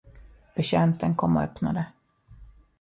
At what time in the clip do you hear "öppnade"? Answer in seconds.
1.43-1.85